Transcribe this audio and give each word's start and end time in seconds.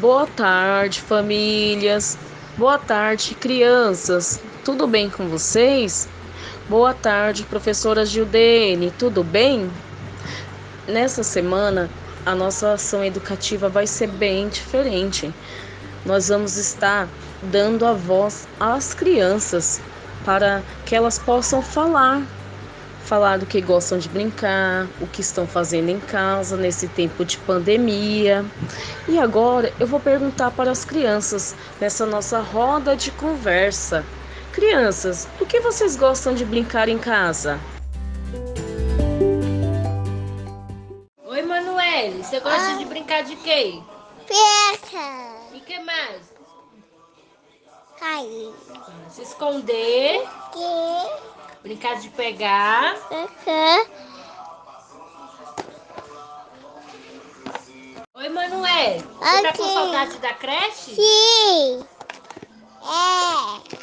Boa 0.00 0.26
tarde, 0.26 0.98
famílias. 0.98 2.16
Boa 2.56 2.78
tarde, 2.78 3.34
crianças. 3.34 4.40
Tudo 4.64 4.86
bem 4.86 5.10
com 5.10 5.28
vocês? 5.28 6.08
Boa 6.70 6.94
tarde, 6.94 7.44
professora 7.44 8.06
Gildene. 8.06 8.90
Tudo 8.92 9.22
bem? 9.22 9.70
Nessa 10.88 11.22
semana, 11.22 11.90
a 12.24 12.34
nossa 12.34 12.72
ação 12.72 13.04
educativa 13.04 13.68
vai 13.68 13.86
ser 13.86 14.06
bem 14.06 14.48
diferente. 14.48 15.30
Nós 16.06 16.28
vamos 16.28 16.56
estar 16.56 17.06
dando 17.42 17.84
a 17.84 17.92
voz 17.92 18.48
às 18.58 18.94
crianças 18.94 19.82
para 20.24 20.62
que 20.86 20.96
elas 20.96 21.18
possam 21.18 21.60
falar 21.60 22.22
falar 23.10 23.38
do 23.38 23.46
que 23.46 23.60
gostam 23.60 23.98
de 23.98 24.08
brincar, 24.08 24.86
o 25.00 25.06
que 25.08 25.20
estão 25.20 25.44
fazendo 25.44 25.88
em 25.88 25.98
casa 25.98 26.56
nesse 26.56 26.86
tempo 26.86 27.24
de 27.24 27.38
pandemia. 27.38 28.44
E 29.08 29.18
agora 29.18 29.72
eu 29.80 29.86
vou 29.86 29.98
perguntar 30.00 30.50
para 30.50 30.70
as 30.70 30.84
crianças 30.84 31.54
nessa 31.80 32.06
nossa 32.06 32.40
roda 32.40 32.96
de 32.96 33.10
conversa. 33.12 34.04
Crianças, 34.52 35.28
o 35.40 35.46
que 35.46 35.60
vocês 35.60 35.96
gostam 35.96 36.34
de 36.34 36.44
brincar 36.44 36.88
em 36.88 36.98
casa? 36.98 37.58
Oi, 41.24 41.42
Manuele, 41.42 42.22
você 42.22 42.40
gosta 42.40 42.72
Ah. 42.72 42.76
de 42.76 42.84
brincar 42.84 43.22
de 43.22 43.36
quê? 43.36 43.80
Peca. 44.26 45.54
E 45.54 45.60
que 45.60 45.78
mais? 45.80 46.30
Cair. 47.98 48.52
Se 49.10 49.22
esconder, 49.22 50.26
Que. 50.52 51.10
brincar 51.62 51.96
de 52.00 52.08
pegar. 52.10 52.94
Peca. 53.08 53.90
Você 58.98 59.42
tá 59.42 59.52
com 59.56 59.64
saudade 59.64 60.18
da 60.18 60.34
creche? 60.34 60.94
Sim. 60.94 61.86
É. 62.82 63.80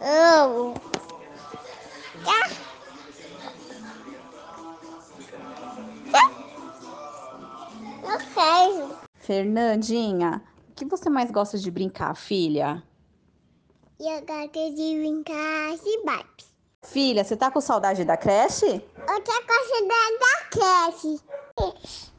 Amo. 0.00 0.74
Tá. 6.12 6.30
Não 8.02 8.18
quero. 8.34 8.98
Fernandinha, 9.16 10.42
o 10.68 10.74
que 10.74 10.84
você 10.84 11.08
mais 11.10 11.30
gosta 11.30 11.58
de 11.58 11.70
brincar, 11.70 12.14
filha? 12.14 12.82
Eu 13.98 14.20
gosto 14.20 14.74
de 14.74 14.98
brincar 15.00 15.76
de 15.78 16.04
Barbie. 16.04 16.44
Filha, 16.82 17.24
você 17.24 17.34
tá 17.36 17.50
com 17.50 17.60
saudade 17.60 18.04
da 18.04 18.16
creche? 18.16 18.66
Outra 18.66 19.42
coisa 19.46 19.88
da, 19.88 20.10
da 20.20 20.44
creche. 20.50 21.20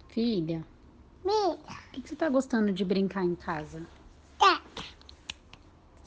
Filha, 0.10 0.66
o 1.24 1.58
que, 1.92 2.02
que 2.02 2.10
você 2.10 2.16
tá 2.16 2.30
gostando 2.30 2.72
de 2.72 2.86
brincar 2.86 3.24
em 3.24 3.36
casa? 3.36 3.86
Tá. 4.38 4.62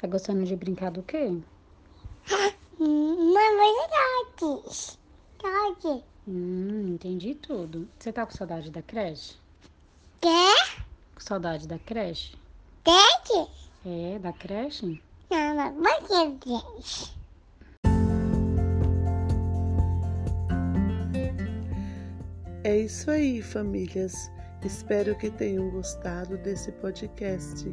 Tá 0.01 0.07
gostando 0.07 0.45
de 0.45 0.55
brincar 0.55 0.91
do 0.91 1.03
quê? 1.03 1.41
Mamãe 2.79 3.75
aqui. 4.23 4.97
Tá 5.39 5.69
aqui. 5.71 6.05
Hum, 6.27 6.95
entendi 6.95 7.35
tudo. 7.35 7.89
Você 7.99 8.13
tá 8.13 8.25
com 8.25 8.33
saudade 8.33 8.71
da 8.71 8.83
creche? 8.83 9.37
Quer? 10.21 10.85
Com 11.15 11.21
saudade 11.21 11.67
da 11.67 11.79
creche? 11.79 12.37
Quer? 12.85 13.49
É, 13.85 14.19
da 14.19 14.33
creche? 14.33 15.03
Não, 15.31 15.55
não, 15.55 15.75
você 16.01 17.18
É 22.69 22.77
isso 22.81 23.11
aí, 23.11 23.41
famílias. 23.41 24.31
Espero 24.63 25.17
que 25.17 25.31
tenham 25.31 25.71
gostado 25.71 26.37
desse 26.37 26.71
podcast. 26.71 27.67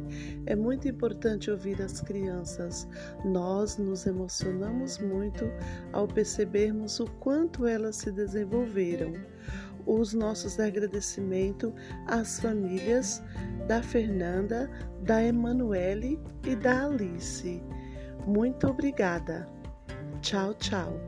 É 0.46 0.56
muito 0.56 0.88
importante 0.88 1.50
ouvir 1.50 1.82
as 1.82 2.00
crianças. 2.00 2.88
Nós 3.22 3.76
nos 3.76 4.06
emocionamos 4.06 4.96
muito 4.96 5.44
ao 5.92 6.08
percebermos 6.08 6.98
o 6.98 7.04
quanto 7.20 7.66
elas 7.66 7.96
se 7.96 8.10
desenvolveram. 8.10 9.12
Os 9.84 10.14
nossos 10.14 10.58
agradecimentos 10.58 11.74
às 12.06 12.40
famílias 12.40 13.22
da 13.68 13.82
Fernanda, 13.82 14.70
da 15.02 15.22
Emanuele 15.22 16.18
e 16.42 16.56
da 16.56 16.86
Alice. 16.86 17.62
Muito 18.26 18.66
obrigada. 18.66 19.46
Tchau, 20.22 20.54
tchau. 20.54 20.98